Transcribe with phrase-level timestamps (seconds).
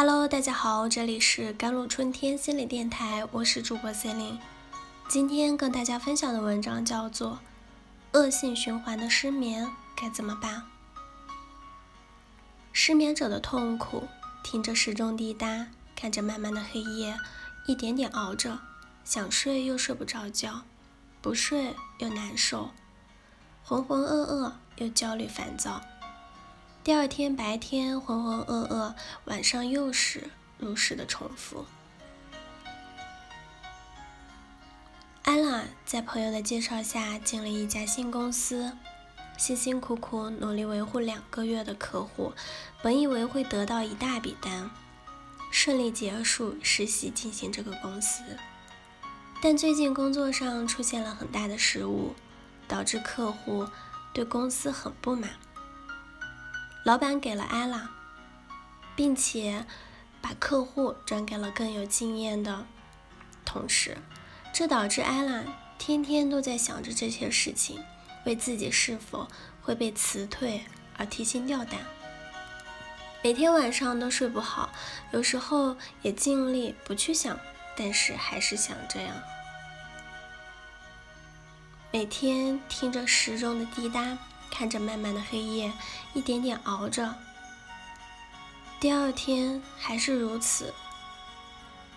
[0.00, 4.38] Hello，大家好，这里是甘露春天心理电台，我是主播 c e l i n e
[5.08, 7.40] 今天跟大家分享的文章叫做
[8.16, 10.62] 《恶性循环的失眠该怎么办》。
[12.72, 14.06] 失眠者的痛苦，
[14.44, 15.66] 听着时钟滴答，
[15.96, 17.18] 看着漫漫的黑夜，
[17.66, 18.60] 一点点熬着，
[19.02, 20.62] 想睡又睡不着觉，
[21.20, 22.70] 不睡又难受，
[23.64, 25.82] 浑浑噩噩又焦虑烦躁。
[26.84, 28.94] 第二天白天浑浑噩噩，
[29.26, 31.66] 晚上又是如实的重复。
[35.22, 38.72] 安娜在朋友的介绍下进了一家新公司，
[39.36, 42.32] 辛辛苦苦努力维护两个月的客户，
[42.82, 44.70] 本以为会得到一大笔单，
[45.50, 48.22] 顺利结束实习进行这个公司。
[49.42, 52.14] 但最近工作上出现了很大的失误，
[52.66, 53.68] 导致客户
[54.14, 55.32] 对公司很不满。
[56.88, 57.90] 老板给了艾拉，
[58.96, 59.66] 并且
[60.22, 62.64] 把客户转给了更有经验的
[63.44, 63.98] 同事，
[64.54, 65.44] 这导致艾拉
[65.76, 67.84] 天天都在想着这些事情，
[68.24, 69.28] 为自己是否
[69.60, 70.64] 会被辞退
[70.96, 71.78] 而提心吊胆。
[73.22, 74.70] 每天晚上都睡不好，
[75.10, 77.38] 有时候也尽力不去想，
[77.76, 79.14] 但是还是想这样。
[81.92, 84.16] 每天听着时钟的滴答。
[84.58, 85.72] 看着漫漫的黑夜，
[86.14, 87.14] 一点点熬着。
[88.80, 90.74] 第二天还是如此，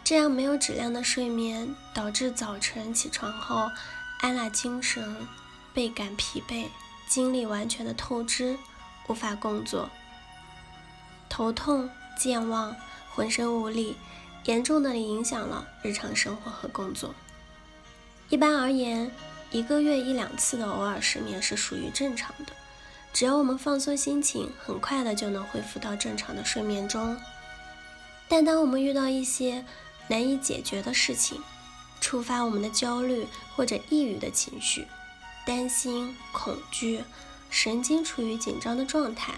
[0.04, 3.68] 这样没有质量的睡眠，导致早晨起床后，
[4.20, 5.28] 安娜精神
[5.74, 6.68] 倍感疲惫，
[7.08, 8.56] 精力完全的透支，
[9.08, 9.90] 无法工作，
[11.30, 12.76] 头痛、健忘、
[13.10, 13.98] 浑身无力，
[14.44, 17.16] 严重的影响了日常生活和工作。
[18.30, 19.12] 一般而言。
[19.52, 22.54] 一个月一两次的偶尔失眠是属于正常的，
[23.12, 27.18] 只要我们放松心情，很快的就能恢复到正常的睡眠中。
[28.30, 29.66] 但当我们遇到一些
[30.08, 31.42] 难以解决的事情，
[32.00, 34.88] 触发我们的焦虑或者抑郁的情绪，
[35.46, 37.04] 担心、恐惧，
[37.50, 39.34] 神经处于紧张的状态，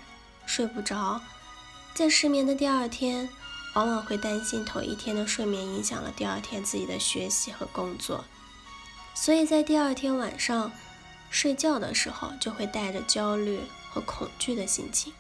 [0.46, 1.20] 睡不着，
[1.96, 3.28] 在失眠的第二天，
[3.74, 8.24] 往往会担心头一天的睡眠影响了第二天自己的学习和工作。
[9.14, 10.72] 所以在第二天晚上
[11.30, 15.14] 睡觉的时候，就会带着焦虑和恐惧的心情。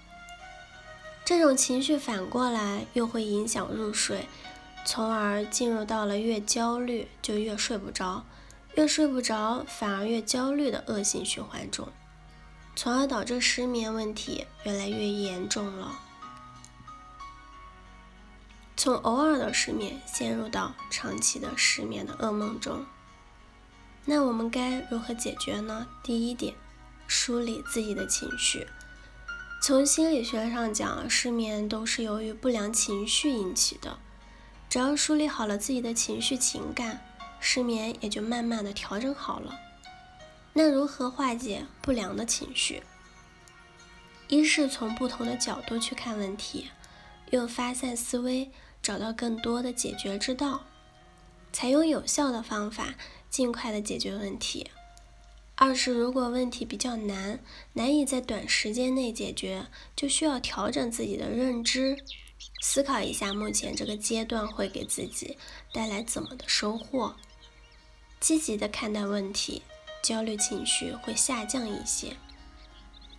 [1.24, 4.28] 这种情绪反过来又会影响入睡，
[4.86, 8.26] 从而进入到了越焦虑就越睡不着，
[8.76, 11.88] 越睡不着反而越焦虑的恶性循环中，
[12.76, 16.00] 从而导致失眠问题越来越严重了。
[18.76, 22.86] 从偶尔的失眠陷入到长期的失眠的噩梦中。
[24.06, 25.88] 那我们该如何解决呢？
[26.03, 26.53] 第一点，
[27.08, 28.68] 梳理自己的情绪。
[29.62, 33.97] 从心理学上讲，失眠都是由于不良情绪引起的。
[34.69, 37.00] 只要梳理好了自己的情绪情感，
[37.40, 39.58] 失眠也就慢慢的调整好了。
[40.52, 42.84] 那如何化解不良的情绪？
[44.28, 46.70] 一是从不同的角度去看问题，
[47.31, 50.66] 用发散思维找到更多的解决之道，
[51.53, 52.96] 采用有效的方法。
[53.30, 54.69] 尽快的解决问题。
[55.56, 57.40] 二是，如果问题比较难，
[57.74, 59.66] 难以在短时间内解决，
[59.96, 61.97] 就需要调整自己的认知，
[62.62, 65.36] 思考一下目前这个阶段会给自己
[65.74, 67.16] 带来怎么的收获，
[68.20, 69.64] 积极的看待问题，
[70.03, 72.16] 焦虑情绪会下降一些，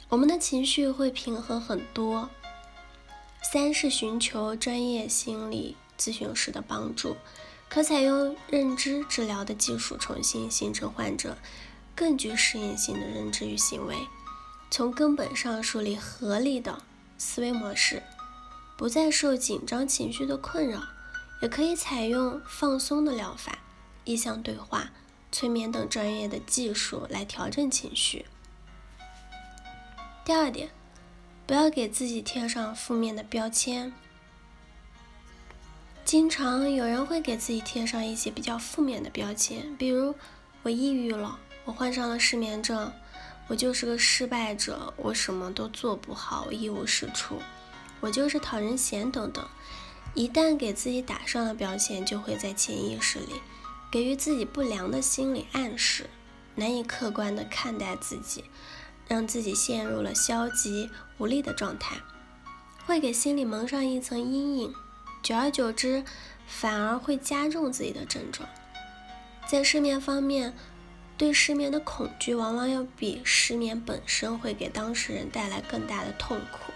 [0.09, 2.31] 我们的情绪会平和很多。
[3.43, 7.16] 三是寻求专业心理咨询师的帮助。
[7.69, 11.37] 可采用认知治疗的技术，重新形成患者
[11.95, 13.97] 更具适应性的认知与行为，
[14.71, 16.83] 从根本上树立合理的
[17.19, 18.03] 思维模式，
[18.77, 20.83] 不再受紧张情绪的困扰。
[21.43, 23.59] 也可以采用放松的疗法、
[24.05, 24.93] 意向对话、
[25.31, 28.25] 催眠等专业的技术来调整情绪。
[30.25, 30.71] 第二点，
[31.47, 33.93] 不要给自己贴上负面的标签。
[36.04, 40.15] 经常有人会给自己贴上一些比较负面的标签，比如
[40.62, 42.92] 我抑郁了，我患上了失眠症，
[43.48, 47.41] 我就是个失败者，我什么都做不好，一无是处，
[48.01, 49.42] 我就是讨人嫌等等。
[50.12, 53.41] 一旦给自己打上了标签，就会在潜意识里
[53.91, 56.10] 给予自己不良的心理暗示，
[56.54, 58.45] 难以客观地看待自己，
[59.09, 61.97] 让自己陷入了消极无力的状态，
[62.84, 64.74] 会给心里蒙上一层阴影。
[65.24, 66.04] 久而久之，
[66.47, 68.47] 反而会加重自己的症状。
[69.48, 70.54] 在失眠方面，
[71.16, 76.72] 对失眠的恐惧往往要比失眠本身会给当事人带来更大的痛苦。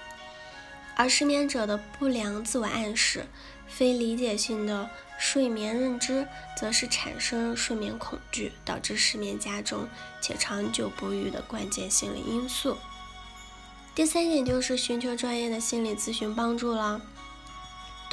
[0.96, 3.26] 而失眠者的不良自我暗示、
[3.66, 9.86] 非理解性的睡眠认知，则是产生睡眠恐惧、导致失眠加重
[10.22, 12.78] 且长久不愈的关键心理因素。
[13.94, 17.00] 第三点就是寻求专业的心理咨询帮助了，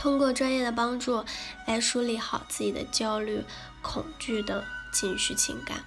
[0.06, 1.26] 通过专业的帮助
[1.66, 3.44] 来梳理好自己的焦虑、
[3.82, 4.64] 恐惧等
[4.94, 5.84] 情绪情感，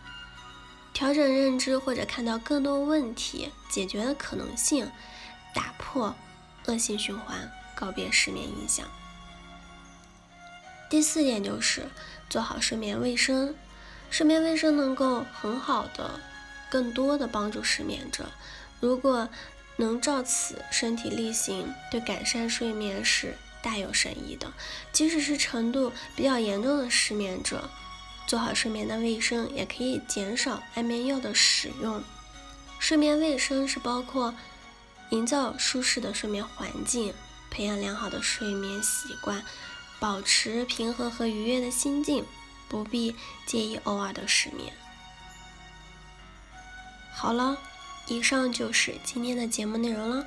[0.93, 4.91] 调整认知或者看到更多问题解决的可能性，
[5.55, 6.17] 打破。
[6.67, 8.85] 恶性循环，告别失眠影响。
[10.91, 11.87] 第四点就是
[12.29, 13.55] 做好睡眠卫生，
[14.11, 16.19] 睡眠卫生能够很好的、
[16.69, 18.27] 更多的帮助失眠者。
[18.81, 19.29] 如果
[19.77, 23.37] 能照此身体力行，对改善睡眠是
[23.69, 24.53] 大有深意的。
[24.93, 27.69] 即使是程度比较严重的失眠者，
[28.27, 32.03] 做好睡眠的卫生，也可以减少安眠药的使用。
[32.79, 34.35] 睡眠卫生是包括。
[35.11, 37.15] 营造舒适的睡眠环境，
[37.51, 39.43] 培养良好的睡眠习惯，
[39.99, 42.27] 保持平和和愉悦的心境，
[42.69, 43.17] 不必
[43.47, 44.71] 介意偶尔的失眠。
[47.15, 47.57] 好了，
[48.07, 50.27] 以上就是今天的节目内容了。